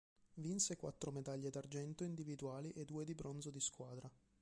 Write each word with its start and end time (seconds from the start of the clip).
Vinse 0.33 0.77
quattro 0.77 1.11
medaglie 1.11 1.51
d'argento 1.51 2.03
individuali 2.03 2.71
e 2.71 2.85
due 2.85 3.05
di 3.05 3.13
bronzo 3.13 3.51
di 3.51 3.59
squadra. 3.59 4.09